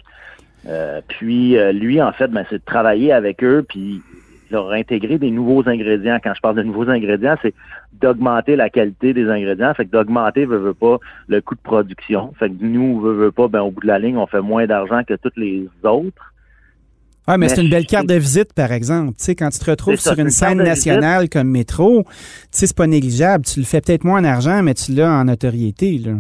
Euh, 0.67 1.01
puis 1.07 1.57
euh, 1.57 1.73
lui, 1.73 2.01
en 2.01 2.13
fait, 2.13 2.29
ben, 2.29 2.45
c'est 2.49 2.59
de 2.59 2.65
travailler 2.65 3.13
avec 3.13 3.43
eux, 3.43 3.65
puis 3.69 4.03
leur 4.51 4.71
intégrer 4.71 5.19
des 5.19 5.31
nouveaux 5.31 5.67
ingrédients. 5.69 6.19
Quand 6.23 6.35
je 6.35 6.41
parle 6.41 6.57
de 6.57 6.63
nouveaux 6.63 6.89
ingrédients, 6.89 7.37
c'est 7.43 7.55
d'augmenter 8.01 8.55
la 8.55 8.71
qualité 8.71 9.15
des 9.15 9.29
ingrédients. 9.29 9.73
Fait 9.75 9.87
que 9.87 9.91
d'augmenter, 9.91 10.45
veut, 10.45 10.59
veut 10.59 10.75
pas, 10.75 10.99
le 11.27 11.41
coût 11.41 11.55
de 11.55 11.61
production. 11.61 12.33
Fait 12.39 12.51
que 12.51 12.55
nous, 12.61 13.01
veut, 13.01 13.15
veut 13.15 13.33
pas, 13.33 13.49
ben, 13.49 13.61
au 13.61 13.71
bout 13.71 13.81
de 13.81 13.87
la 13.87 13.99
ligne, 13.99 14.17
on 14.17 14.27
fait 14.27 14.43
moins 14.43 14.67
d'argent 14.67 15.03
que 15.05 15.15
tous 15.15 15.33
les 15.37 15.69
autres. 15.83 16.33
Ah, 17.27 17.39
mais 17.39 17.47
Mais 17.47 17.55
c'est 17.55 17.63
une 17.63 17.71
belle 17.71 17.87
carte 17.87 18.09
de 18.09 18.15
visite, 18.15 18.53
par 18.53 18.73
exemple. 18.73 19.13
Tu 19.17 19.25
sais, 19.25 19.35
quand 19.35 19.49
tu 19.51 19.59
te 19.59 19.71
retrouves 19.71 19.97
ça, 19.97 20.11
sur 20.11 20.19
une 20.19 20.31
scène 20.31 20.59
visite. 20.59 20.67
nationale 20.67 21.29
comme 21.29 21.49
Métro, 21.49 22.03
tu 22.03 22.11
sais, 22.51 22.67
c'est 22.67 22.77
pas 22.77 22.89
négligeable. 22.89 23.45
Tu 23.45 23.61
le 23.61 23.65
fais 23.65 23.81
peut-être 23.81 24.05
moins 24.05 24.21
en 24.21 24.25
argent, 24.25 24.63
mais 24.63 24.75
tu 24.75 24.93
l'as 24.93 25.11
en 25.11 25.25
notoriété, 25.25 25.99
là. 25.99 26.15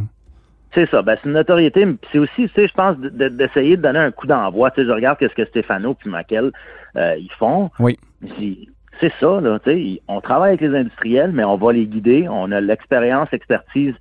C'est 0.75 0.89
ça. 0.91 1.03
Ben, 1.03 1.17
c'est 1.21 1.29
une 1.29 1.35
notoriété, 1.35 1.85
mais 1.85 1.95
c'est 2.11 2.19
aussi, 2.19 2.49
tu 2.49 2.49
sais, 2.55 2.67
je 2.67 2.73
pense, 2.73 2.97
de- 2.99 3.11
de- 3.11 3.29
d'essayer 3.29 3.77
de 3.77 3.83
donner 3.83 3.99
un 3.99 4.11
coup 4.11 4.27
d'envoi. 4.27 4.71
Tu 4.71 4.81
sais, 4.81 4.87
je 4.87 4.93
regarde 4.93 5.19
qu'est-ce 5.19 5.35
que 5.35 5.45
Stéphano 5.45 5.95
puis 5.95 6.09
Maquel, 6.09 6.51
euh, 6.97 7.15
ils 7.19 7.33
font. 7.39 7.71
Oui. 7.79 7.99
C'est- 8.39 9.13
ça, 9.21 9.41
là. 9.41 9.59
Tu 9.59 9.71
sais, 9.71 10.03
on 10.09 10.21
travaille 10.21 10.51
avec 10.51 10.61
les 10.61 10.75
industriels, 10.79 11.33
mais 11.33 11.43
on 11.45 11.57
va 11.57 11.73
les 11.73 11.87
guider. 11.87 12.27
On 12.31 12.53
a 12.53 12.61
l'expérience, 12.61 13.29
l'expertise 13.33 13.95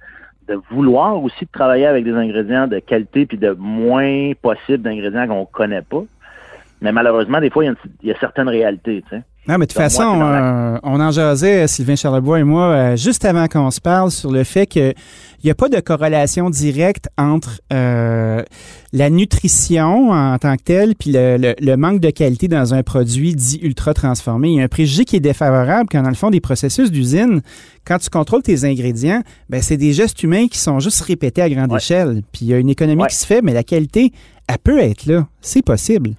de 0.48 0.60
vouloir 0.70 1.22
aussi 1.22 1.46
de 1.46 1.50
travailler 1.52 1.88
avec 1.88 2.04
des 2.04 2.14
ingrédients 2.14 2.68
de 2.68 2.80
qualité 2.80 3.26
puis 3.26 3.38
de 3.38 3.52
moins 3.58 4.34
possible 4.42 4.84
d'ingrédients 4.84 5.28
qu'on 5.28 5.46
connaît 5.46 5.82
pas. 5.82 6.04
Mais 6.82 6.92
malheureusement, 6.92 7.40
des 7.40 7.50
fois, 7.52 7.64
il 7.64 7.76
y 8.04 8.10
a, 8.12 8.14
y 8.14 8.18
certaines 8.20 8.50
réalités, 8.50 9.04
tu 9.10 9.16
sais. 9.16 9.24
Non, 9.48 9.58
mais 9.58 9.66
de 9.66 9.72
toute 9.72 9.78
façon, 9.82 10.16
moi, 10.18 10.28
euh, 10.28 10.78
on 10.84 11.00
en 11.00 11.10
jasait, 11.10 11.68
Sylvain 11.68 11.96
Charlebois 11.96 12.40
et 12.40 12.44
moi, 12.44 12.64
euh, 12.66 12.96
juste 12.96 13.26
avant 13.26 13.48
qu'on 13.48 13.72
se 13.72 13.82
parle 13.82 14.12
sur 14.12 14.32
le 14.32 14.44
fait 14.44 14.68
qu'il 14.68 14.94
n'y 15.44 15.50
a 15.50 15.56
pas 15.56 15.68
de 15.68 15.80
corrélation 15.80 16.52
directe 16.52 17.10
entre 17.18 17.60
euh, 17.74 18.44
la 18.94 19.10
nutrition 19.10 20.12
en 20.12 20.38
tant 20.38 20.56
que 20.58 20.62
telle 20.64 20.94
puis 20.96 21.12
le, 21.12 21.38
le- 21.38 21.56
le 21.60 21.76
manque 21.76 22.00
de 22.02 22.12
qualité 22.12 22.48
dans 22.48 22.76
un 22.76 22.84
produit 22.84 23.34
dit 23.34 23.60
ultra 23.64 23.96
transformé. 23.96 24.50
Il 24.50 24.56
y 24.58 24.62
a 24.62 24.64
un 24.64 24.68
préjugé 24.68 25.06
qui 25.06 25.16
est 25.16 25.22
défavorable 25.22 25.90
quand, 25.92 26.04
dans 26.04 26.10
le 26.10 26.16
fond, 26.16 26.30
des 26.30 26.40
processus 26.42 26.92
d'usine, 26.92 27.42
quand 27.84 27.98
tu 27.98 28.12
contrôles 28.12 28.44
tes 28.44 28.64
ingrédients, 28.64 29.24
ben, 29.50 29.60
c'est 29.64 29.78
des 29.78 29.94
gestes 29.94 30.22
humains 30.22 30.48
qui 30.48 30.60
sont 30.60 30.80
juste 30.80 31.02
répétés 31.02 31.42
à 31.42 31.50
grande 31.50 31.72
Ouais. 31.72 31.78
échelle. 31.78 32.22
Puis 32.32 32.42
il 32.44 32.48
y 32.50 32.54
a 32.54 32.58
une 32.60 32.70
économie 32.70 33.02
Ouais. 33.02 33.08
qui 33.10 33.16
se 33.16 33.26
fait, 33.26 33.42
mais 33.42 33.54
la 33.54 33.64
qualité, 33.64 34.12
elle 34.48 34.60
peut 34.60 34.78
être 34.78 35.08
là. 35.08 35.26
C'est 35.42 35.64
possible. 35.66 36.12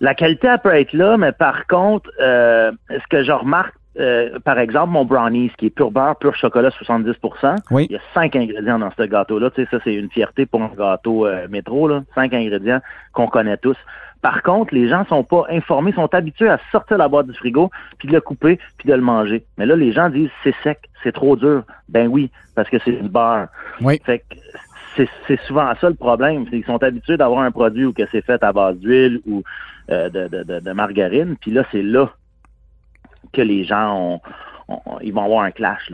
La 0.00 0.14
qualité, 0.14 0.46
elle 0.48 0.58
peut 0.58 0.74
être 0.74 0.92
là, 0.92 1.16
mais 1.16 1.32
par 1.32 1.66
contre, 1.66 2.10
euh, 2.20 2.70
ce 2.90 3.06
que 3.08 3.22
je 3.24 3.32
remarque, 3.32 3.74
euh, 3.98 4.38
par 4.40 4.58
exemple, 4.58 4.90
mon 4.90 5.04
brownies, 5.06 5.50
qui 5.56 5.66
est 5.66 5.70
pur 5.70 5.90
beurre, 5.90 6.16
pur 6.16 6.34
chocolat, 6.34 6.68
70% 6.70 7.56
Oui. 7.70 7.86
il 7.88 7.94
y 7.94 7.96
a 7.96 8.00
cinq 8.12 8.36
ingrédients 8.36 8.78
dans 8.78 8.90
ce 8.96 9.02
gâteau-là. 9.04 9.50
Tu 9.50 9.62
sais, 9.62 9.68
ça, 9.70 9.78
c'est 9.84 9.94
une 9.94 10.10
fierté 10.10 10.44
pour 10.44 10.62
un 10.62 10.70
gâteau 10.76 11.26
euh, 11.26 11.46
métro, 11.48 11.88
là. 11.88 12.02
Cinq 12.14 12.34
ingrédients 12.34 12.80
qu'on 13.14 13.26
connaît 13.28 13.56
tous. 13.56 13.76
Par 14.20 14.42
contre, 14.42 14.74
les 14.74 14.88
gens 14.88 15.06
sont 15.06 15.24
pas 15.24 15.44
informés, 15.50 15.92
sont 15.92 16.12
habitués 16.14 16.48
à 16.48 16.58
sortir 16.72 16.98
la 16.98 17.08
boîte 17.08 17.28
du 17.28 17.34
frigo, 17.34 17.70
puis 17.98 18.08
de 18.08 18.12
le 18.12 18.20
couper, 18.20 18.58
puis 18.76 18.88
de 18.88 18.94
le 18.94 19.00
manger. 19.00 19.44
Mais 19.56 19.64
là, 19.66 19.76
les 19.76 19.92
gens 19.92 20.10
disent, 20.10 20.30
c'est 20.42 20.54
sec, 20.62 20.80
c'est 21.02 21.12
trop 21.12 21.36
dur. 21.36 21.62
Ben 21.88 22.08
oui, 22.08 22.30
parce 22.54 22.68
que 22.68 22.78
c'est 22.84 22.92
du 22.92 23.08
beurre. 23.08 23.46
Oui. 23.80 24.00
Fait 24.04 24.18
que 24.18 24.34
c'est, 24.96 25.40
souvent 25.46 25.72
ça 25.80 25.88
le 25.88 25.94
problème. 25.94 26.48
Qu'ils 26.48 26.64
sont 26.64 26.82
habitués 26.82 27.16
d'avoir 27.16 27.40
un 27.40 27.50
produit 27.50 27.84
où 27.86 27.92
que 27.92 28.06
c'est 28.10 28.24
fait 28.24 28.42
à 28.42 28.52
base 28.52 28.76
d'huile 28.78 29.20
ou 29.26 29.42
euh, 29.90 30.08
de, 30.08 30.72
margarine. 30.72 31.36
Puis 31.40 31.50
là, 31.50 31.64
c'est 31.72 31.82
là 31.82 32.10
que 33.32 33.42
les 33.42 33.64
gens 33.64 34.20
ils 35.00 35.12
vont 35.12 35.24
avoir 35.24 35.44
un 35.44 35.52
clash. 35.52 35.92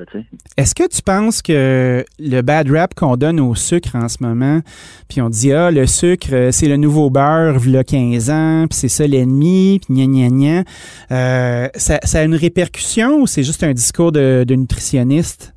Est-ce 0.56 0.74
que 0.74 0.88
tu 0.88 1.02
penses 1.02 1.42
que 1.42 2.04
le 2.18 2.40
bad 2.40 2.70
rap 2.70 2.94
qu'on 2.94 3.16
donne 3.16 3.38
au 3.38 3.54
sucre 3.54 3.96
en 3.96 4.08
ce 4.08 4.22
moment, 4.22 4.60
puis 5.08 5.20
on 5.20 5.28
dit 5.28 5.52
ah 5.52 5.70
le 5.70 5.86
sucre 5.86 6.48
c'est 6.52 6.68
le 6.68 6.78
nouveau 6.78 7.10
beurre 7.10 7.58
v'là 7.58 7.84
15 7.84 8.30
ans, 8.30 8.66
puis 8.70 8.78
c'est 8.78 8.88
ça 8.88 9.06
l'ennemi, 9.06 9.78
puis 9.84 9.94
gna 9.94 10.06
gna 10.06 10.30
gna, 10.30 10.62
euh, 11.10 11.68
ça, 11.74 11.98
a 12.14 12.22
une 12.22 12.34
répercussion 12.34 13.20
ou 13.20 13.26
c'est 13.26 13.42
juste 13.42 13.62
un 13.62 13.74
discours 13.74 14.10
de 14.10 14.54
nutritionniste? 14.54 15.51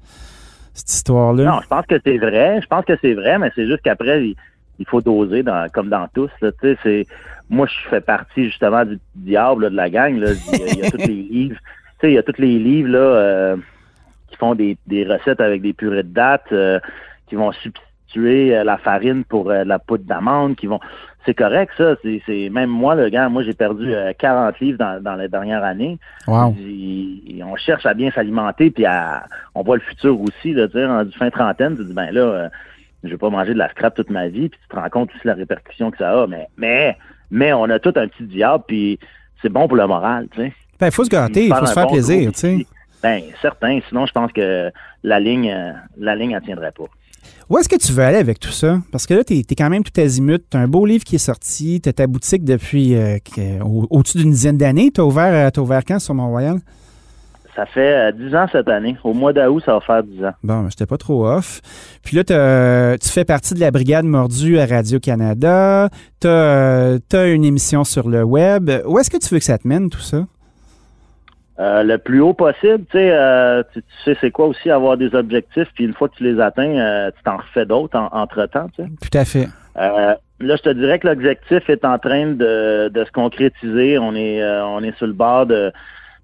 Cette 0.75 0.91
histoire-là? 0.91 1.43
Non, 1.43 1.61
je 1.61 1.67
pense 1.67 1.85
que 1.85 1.95
c'est 2.05 2.17
vrai. 2.17 2.59
Je 2.61 2.67
pense 2.67 2.85
que 2.85 2.93
c'est 3.01 3.13
vrai, 3.13 3.39
mais 3.39 3.51
c'est 3.55 3.65
juste 3.65 3.81
qu'après, 3.81 4.27
il, 4.27 4.35
il 4.79 4.85
faut 4.87 5.01
doser 5.01 5.43
dans, 5.43 5.69
comme 5.71 5.89
dans 5.89 6.07
tous. 6.13 6.29
Là, 6.41 6.51
c'est, 6.61 7.07
moi, 7.49 7.67
je 7.67 7.89
fais 7.89 8.01
partie 8.01 8.45
justement 8.45 8.85
du 8.85 8.99
diable 9.15 9.63
là, 9.63 9.69
de 9.69 9.75
la 9.75 9.89
gang. 9.89 10.17
Là. 10.17 10.31
Il, 10.33 10.59
y 10.59 10.63
a, 10.63 10.67
il 10.67 10.79
y 10.79 10.85
a 10.85 10.91
tous 10.91 10.97
les 10.97 11.05
livres. 11.31 11.57
Tu 11.99 12.01
sais, 12.01 12.11
il 12.11 12.15
y 12.15 12.17
a 12.17 12.23
tous 12.23 12.39
les 12.39 12.59
livres 12.59 12.89
là, 12.89 12.99
euh, 12.99 13.57
qui 14.27 14.35
font 14.35 14.53
des, 14.53 14.77
des 14.85 15.05
recettes 15.05 15.39
avec 15.39 15.61
des 15.61 15.73
purées 15.73 16.03
de 16.03 16.09
dattes, 16.09 16.51
euh, 16.51 16.79
qui 17.27 17.35
vont 17.35 17.51
substituer 17.53 17.85
euh, 18.21 18.63
la 18.63 18.77
farine 18.77 19.23
pour 19.23 19.49
euh, 19.49 19.63
la 19.63 19.79
poudre 19.79 20.05
d'amande, 20.05 20.55
qui 20.55 20.67
vont. 20.67 20.79
C'est 21.25 21.33
correct, 21.33 21.73
ça. 21.77 21.95
C'est, 22.03 22.49
même 22.49 22.69
moi, 22.69 22.93
le 22.95 23.09
gars, 23.09 23.29
moi 23.29 23.41
j'ai 23.43 23.53
perdu 23.53 23.93
euh, 23.93 24.13
40 24.17 24.59
livres 24.59 24.77
dans, 24.77 25.01
dans 25.01 25.15
les 25.15 25.27
dernières 25.27 25.63
années. 25.63 25.97
Wow. 26.27 26.51
Puis, 26.51 27.41
on 27.43 27.55
cherche 27.55 27.85
à 27.85 27.93
bien 27.93 28.11
s'alimenter, 28.11 28.69
puis 28.69 28.85
à, 28.85 29.25
on 29.55 29.63
voit 29.63 29.77
le 29.77 29.81
futur 29.81 30.19
aussi, 30.21 30.53
là, 30.53 30.67
tu 30.67 30.73
sais, 30.73 30.85
rendu 30.85 31.11
fin 31.17 31.29
trentaine, 31.29 31.75
tu 31.75 31.83
te 31.83 31.87
dis, 31.87 31.93
ben 31.93 32.11
là, 32.11 32.21
euh, 32.21 32.49
je 33.03 33.09
vais 33.09 33.17
pas 33.17 33.29
manger 33.29 33.53
de 33.53 33.59
la 33.59 33.69
scrap 33.69 33.95
toute 33.95 34.09
ma 34.09 34.27
vie, 34.27 34.49
puis 34.49 34.59
tu 34.61 34.67
te 34.67 34.75
rends 34.75 34.89
compte 34.89 35.09
aussi 35.15 35.25
la 35.25 35.33
répercussion 35.33 35.89
que 35.89 35.97
ça 35.97 36.23
a, 36.23 36.27
mais, 36.27 36.47
mais, 36.57 36.97
mais 37.31 37.53
on 37.53 37.65
a 37.65 37.79
tout 37.79 37.93
un 37.95 38.07
petit 38.07 38.23
diable, 38.23 38.63
puis 38.67 38.99
c'est 39.41 39.49
bon 39.49 39.67
pour 39.67 39.77
le 39.77 39.87
moral, 39.87 40.27
tu 40.31 40.41
sais. 40.41 40.53
Ben, 40.79 40.87
il 40.87 40.91
faut 40.91 41.05
se 41.05 41.09
gâter, 41.09 41.47
il 41.47 41.55
faut 41.55 41.65
se 41.65 41.73
faire 41.73 41.85
bon 41.85 41.93
plaisir, 41.93 42.31
tu 42.33 42.39
sais. 42.39 42.65
Ben, 43.01 43.21
certain, 43.41 43.79
sinon 43.87 44.05
je 44.05 44.11
pense 44.11 44.31
que 44.31 44.71
la 45.03 45.19
ligne, 45.19 45.51
euh, 45.51 45.73
la 45.97 46.15
ligne, 46.15 46.31
elle 46.31 46.41
tiendrait 46.41 46.71
pas. 46.71 46.85
Où 47.49 47.57
est-ce 47.59 47.69
que 47.69 47.75
tu 47.75 47.91
veux 47.91 48.03
aller 48.03 48.17
avec 48.17 48.39
tout 48.39 48.51
ça? 48.51 48.79
Parce 48.91 49.05
que 49.05 49.13
là, 49.13 49.23
tu 49.23 49.35
es, 49.37 49.43
quand 49.55 49.69
même 49.69 49.83
tout 49.83 49.99
azimut. 50.01 50.43
Tu 50.49 50.57
as 50.57 50.61
un 50.61 50.67
beau 50.67 50.85
livre 50.85 51.03
qui 51.03 51.15
est 51.15 51.19
sorti. 51.19 51.79
Tu 51.81 51.89
as 51.89 51.93
ta 51.93 52.07
boutique 52.07 52.43
depuis 52.43 52.95
euh, 52.95 53.17
au- 53.63 53.85
au-dessus 53.89 54.17
d'une 54.17 54.31
dizaine 54.31 54.57
d'années. 54.57 54.89
Tu 54.93 54.99
as 55.01 55.05
ouvert, 55.05 55.31
euh, 55.33 55.49
t'as 55.51 55.61
ouvert 55.61 55.81
quand 55.87 55.99
sur 55.99 56.13
Mont-Royal? 56.15 56.57
Ça 57.55 57.65
fait 57.67 58.09
euh, 58.09 58.11
10 58.11 58.35
ans 58.35 58.47
cette 58.51 58.67
année. 58.67 58.97
Au 59.03 59.13
mois 59.13 59.31
d'août, 59.31 59.61
ça 59.65 59.73
va 59.73 59.79
faire 59.81 60.03
10 60.03 60.25
ans. 60.25 60.31
Bon, 60.43 60.61
ben, 60.63 60.69
j'étais 60.69 60.85
pas 60.87 60.97
trop 60.97 61.25
off. 61.27 61.61
Puis 62.03 62.17
là, 62.17 62.97
tu 62.97 63.09
fais 63.09 63.23
partie 63.25 63.53
de 63.53 63.59
la 63.59 63.71
Brigade 63.71 64.05
Mordue 64.05 64.57
à 64.59 64.65
Radio-Canada. 64.65 65.89
Tu 66.19 66.27
as, 66.27 66.97
une 67.27 67.45
émission 67.45 67.83
sur 67.83 68.09
le 68.09 68.23
web. 68.23 68.69
Où 68.87 68.99
est-ce 68.99 69.09
que 69.09 69.17
tu 69.17 69.29
veux 69.33 69.39
que 69.39 69.45
ça 69.45 69.57
te 69.57 69.67
mène, 69.67 69.89
tout 69.89 70.01
ça? 70.01 70.25
Euh, 71.57 71.83
le 71.83 71.97
plus 71.97 72.19
haut 72.19 72.33
possible, 72.33 72.83
tu 72.91 72.97
sais, 72.97 73.11
euh, 73.11 73.63
tu, 73.71 73.81
sais 74.03 74.17
c'est 74.19 74.31
quoi 74.31 74.47
aussi 74.47 74.69
avoir 74.69 74.97
des 74.97 75.15
objectifs, 75.15 75.69
puis 75.73 75.85
une 75.85 75.93
fois 75.93 76.09
que 76.09 76.15
tu 76.15 76.23
les 76.25 76.41
atteins, 76.41 76.77
euh, 76.77 77.11
tu 77.15 77.23
t'en 77.23 77.37
refais 77.37 77.65
d'autres 77.65 77.97
entre-temps, 78.11 78.67
tu 78.75 78.83
sais. 78.83 78.89
Tout 79.01 79.17
à 79.17 79.23
fait. 79.23 79.47
là, 79.77 80.17
je 80.41 80.61
te 80.61 80.69
dirais 80.69 80.99
que 80.99 81.07
l'objectif 81.07 81.69
est 81.69 81.85
en 81.85 81.97
train 81.97 82.27
de, 82.27 82.89
de 82.89 83.05
se 83.05 83.11
concrétiser. 83.11 83.97
On 83.97 84.15
est, 84.15 84.43
on 84.43 84.83
est 84.83 84.97
sur 84.97 85.07
le 85.07 85.13
bord 85.13 85.45
de, 85.45 85.71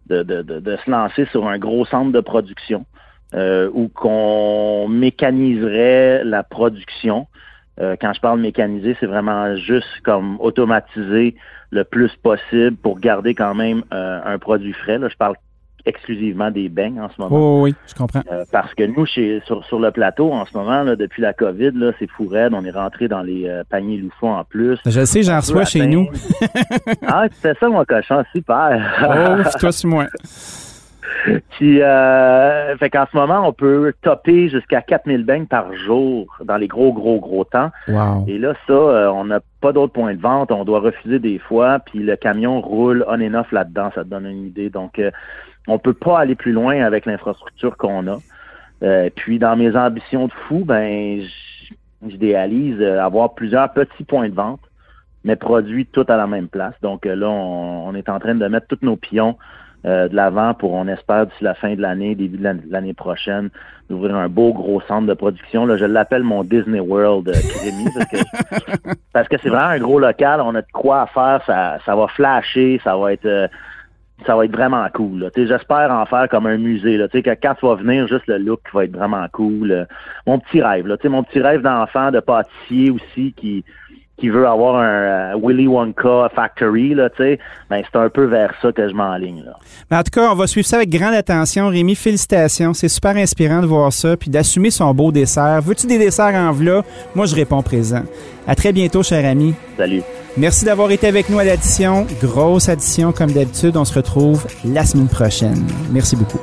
de, 0.08 0.22
de, 0.24 0.42
de, 0.42 0.78
se 0.84 0.92
lancer 0.92 1.26
sur 1.32 1.48
un 1.48 1.58
gros 1.58 1.86
centre 1.86 2.12
de 2.12 2.20
production 2.20 2.86
où 3.34 3.88
qu'on 3.88 4.90
mécaniserait 4.90 6.26
la 6.26 6.44
production. 6.44 7.28
Quand 7.78 8.14
je 8.14 8.22
parle 8.22 8.40
mécaniser, 8.40 8.96
c'est 9.00 9.08
vraiment 9.08 9.56
juste 9.56 9.88
comme 10.04 10.40
automatiser 10.40 11.36
le 11.72 11.84
plus 11.84 12.12
possible 12.22 12.76
pour 12.78 13.00
garder 13.00 13.34
quand 13.34 13.56
même 13.56 13.84
euh, 13.94 14.20
un 14.24 14.38
produit 14.38 14.74
frais. 14.74 14.98
Là, 14.98 15.08
je 15.10 15.16
parle 15.16 15.36
exclusivement 15.84 16.52
des 16.52 16.70
beignes 16.70 17.02
en 17.02 17.10
ce 17.10 17.20
moment. 17.20 17.36
Oh, 17.36 17.64
oui, 17.64 17.74
je 17.88 17.96
comprends. 17.96 18.22
Euh, 18.32 18.44
parce 18.52 18.72
que 18.76 18.84
nous, 18.84 19.06
chez, 19.08 19.42
sur, 19.46 19.66
sur, 19.66 19.80
le 19.80 19.90
plateau, 19.90 20.32
en 20.32 20.46
ce 20.46 20.56
moment, 20.56 20.84
là, 20.84 20.96
depuis 20.96 21.24
la 21.24 21.34
COVID, 21.34 21.72
là, 21.74 21.92
c'est 21.98 22.08
fou 22.08 22.28
raide. 22.28 22.54
On 22.54 22.64
est 22.64 22.72
rentré 22.72 23.08
dans 23.08 23.24
les 23.24 23.48
euh, 23.48 23.64
paniers 23.68 23.98
loufoux 23.98 24.28
en 24.28 24.44
plus. 24.44 24.78
Je 24.86 25.06
sais, 25.06 25.24
j'en 25.24 25.38
reçois 25.38 25.66
chez 25.66 25.88
nous. 25.88 26.08
ah, 27.08 27.28
tu 27.30 27.36
fais 27.36 27.56
ça, 27.60 27.68
mon 27.68 27.84
cochon, 27.86 28.24
super. 28.32 29.42
oh, 29.44 29.50
toi, 29.60 29.72
c'est 29.72 29.88
moi. 29.88 30.06
Puis, 31.52 31.82
euh, 31.82 32.78
fait 32.78 32.90
qu'en 32.90 33.06
ce 33.12 33.18
moment, 33.18 33.48
on 33.48 33.54
peut 33.54 33.94
topper 34.02 34.50
jusqu'à 34.50 34.82
4000 34.82 35.24
beignes 35.24 35.46
par 35.46 35.74
jour 35.76 36.38
dans 36.44 36.58
les 36.58 36.68
gros, 36.68 36.94
gros, 36.94 37.20
gros 37.20 37.44
temps. 37.44 37.72
Et 38.28 38.38
là, 38.38 38.54
ça, 38.68 38.74
euh, 38.74 39.08
on 39.10 39.26
n'a 39.26 39.40
pas 39.62 39.74
d'autres 39.74 39.94
points 39.94 40.14
de 40.14 40.22
vente. 40.22 40.52
On 40.52 40.66
doit 40.66 40.80
refuser 40.80 41.20
des 41.20 41.40
fois. 41.40 41.80
Puis 41.80 42.00
le 42.00 42.16
camion 42.16 42.62
roule 42.62 43.06
on 43.08 43.22
and 43.22 43.34
off 43.34 43.52
là-dedans. 43.52 43.92
Ça 43.96 44.04
te 44.04 44.10
donne 44.10 44.26
une 44.26 44.46
idée. 44.46 44.70
Donc, 44.70 45.00
euh, 45.00 45.12
on 45.68 45.80
peut 45.80 45.94
pas 45.94 46.20
aller 46.20 46.36
plus 46.36 46.52
loin 46.54 46.82
avec 46.82 47.06
l'infrastructure 47.06 47.78
qu'on 47.78 48.08
a. 48.08 48.18
Euh, 48.84 49.10
puis, 49.16 49.38
dans 49.38 49.56
mes 49.56 49.76
ambitions 49.76 50.28
de 50.28 50.34
fou, 50.48 50.64
ben, 50.66 51.22
j'idéalise 52.08 52.82
avoir 52.82 53.36
plusieurs 53.36 53.72
petits 53.74 54.04
points 54.04 54.28
de 54.28 54.34
vente, 54.34 54.62
mais 55.24 55.36
produits 55.36 55.86
tout 55.86 56.06
à 56.08 56.18
la 56.18 56.26
même 56.26 56.48
place. 56.48 56.74
Donc 56.82 57.06
là, 57.06 57.30
on, 57.30 57.90
on 57.90 57.94
est 57.94 58.10
en 58.10 58.20
train 58.20 58.34
de 58.34 58.48
mettre 58.48 58.66
tous 58.68 58.84
nos 58.84 58.96
pions 58.96 59.38
euh, 59.84 60.08
de 60.08 60.16
l'avant 60.16 60.54
pour, 60.54 60.74
on 60.74 60.88
espère, 60.88 61.26
d'ici 61.26 61.44
la 61.44 61.56
fin 61.56 61.74
de 61.74 61.82
l'année, 61.82 62.14
début 62.14 62.38
de 62.38 62.56
l'année 62.70 62.94
prochaine, 62.94 63.50
d'ouvrir 63.90 64.16
un 64.16 64.30
beau 64.30 64.54
gros 64.54 64.80
centre 64.82 65.08
de 65.08 65.14
production. 65.14 65.66
Là, 65.66 65.78
je 65.78 65.86
l'appelle 65.86 66.24
mon 66.24 66.44
Disney 66.44 66.80
World 66.80 67.30
euh, 67.30 68.94
parce 69.14 69.28
que 69.28 69.38
c'est 69.42 69.50
vraiment 69.50 69.72
un 69.72 69.80
gros 69.80 70.00
local. 70.00 70.40
On 70.42 70.54
a 70.54 70.62
de 70.62 70.72
quoi 70.72 71.02
à 71.02 71.08
faire. 71.08 71.42
Ça, 71.46 71.80
ça 71.86 71.96
va 71.96 72.08
flasher, 72.08 72.80
ça 72.84 72.96
va 72.96 73.14
être 73.14 73.26
euh, 73.26 73.48
ça 74.28 74.36
va 74.36 74.46
être 74.46 74.52
vraiment 74.56 74.86
cool. 74.94 75.32
J'espère 75.36 75.92
en 75.92 76.06
faire 76.06 76.30
comme 76.30 76.46
un 76.46 76.58
musée. 76.58 76.98
Là. 76.98 77.08
que 77.08 77.20
quand 77.20 77.56
tu 77.56 77.66
vas 77.66 77.74
venir, 77.74 78.08
juste 78.08 78.28
le 78.28 78.38
look 78.38 78.62
va 78.72 78.86
être 78.86 78.96
vraiment 78.96 79.26
cool. 79.32 79.88
Mon 80.28 80.38
petit 80.38 80.62
rêve, 80.62 80.86
là, 80.86 80.96
mon 81.06 81.24
petit 81.24 81.42
rêve 81.42 81.64
d'enfant, 81.64 82.12
de 82.12 82.20
pâtissier 82.20 82.92
aussi, 82.92 83.34
qui, 83.34 83.66
qui 84.22 84.30
veut 84.30 84.48
avoir 84.48 84.76
un 84.76 85.34
euh, 85.34 85.40
Willy 85.44 85.68
Wonka 85.68 86.30
Factory, 86.36 86.94
là, 86.94 87.10
tu 87.10 87.24
sais, 87.24 87.40
ben, 87.70 87.82
c'est 87.92 88.00
un 88.00 88.08
peu 88.08 88.26
vers 88.26 88.54
ça 88.62 88.72
que 88.72 88.88
je 88.88 88.94
m'enligne. 88.94 89.44
Là. 89.44 89.98
En 89.98 90.04
tout 90.04 90.12
cas, 90.12 90.32
on 90.32 90.36
va 90.36 90.46
suivre 90.46 90.68
ça 90.68 90.78
avec 90.78 90.90
grande 90.90 91.16
attention. 91.16 91.68
Rémi, 91.68 91.96
félicitations. 91.96 92.74
C'est 92.74 92.88
super 92.88 93.18
inspirant 93.18 93.62
de 93.62 93.66
voir 93.66 93.92
ça, 93.92 94.16
puis 94.16 94.30
d'assumer 94.30 94.70
son 94.70 94.94
beau 94.94 95.12
dessert. 95.12 95.60
Veux-tu 95.64 95.88
des 95.88 95.98
desserts 95.98 96.36
en 96.36 96.52
v'là? 96.52 96.84
Moi, 97.16 97.26
je 97.26 97.36
réponds 97.36 97.64
présent. 97.64 98.04
À 98.48 98.54
très 98.54 98.72
bientôt, 98.72 99.02
cher 99.02 99.26
ami. 99.26 99.56
Salut. 99.76 100.04
Merci 100.38 100.66
d'avoir 100.66 100.92
été 100.92 101.08
avec 101.08 101.30
nous 101.30 101.40
à 101.40 101.44
l'addition. 101.44 102.06
Grosse 102.22 102.70
addition, 102.70 103.12
comme 103.12 103.32
d'habitude. 103.32 103.76
On 103.76 103.86
se 103.86 103.96
retrouve 103.96 104.46
la 104.64 104.86
semaine 104.86 105.10
prochaine. 105.10 105.66
Merci 105.92 106.16
beaucoup. 106.16 106.40